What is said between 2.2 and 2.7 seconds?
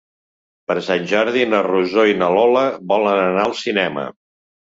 na Lola